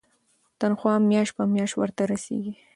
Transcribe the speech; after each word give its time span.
تنخوا 0.59 0.93
میاشت 1.09 1.33
په 1.37 1.43
میاشت 1.53 1.75
ورته 1.77 2.01
رسیږي. 2.11 2.53